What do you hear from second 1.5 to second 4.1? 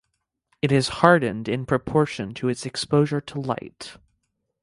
proportion to its exposure to light.